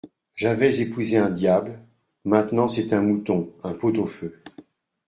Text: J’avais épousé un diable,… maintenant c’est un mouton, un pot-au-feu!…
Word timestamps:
J’avais 0.33 0.81
épousé 0.81 1.17
un 1.19 1.29
diable,… 1.29 1.79
maintenant 2.25 2.67
c’est 2.67 2.91
un 2.93 3.01
mouton, 3.01 3.53
un 3.63 3.73
pot-au-feu!… 3.73 4.41